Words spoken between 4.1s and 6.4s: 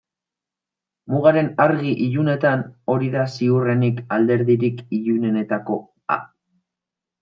alderik ilunenetakoa.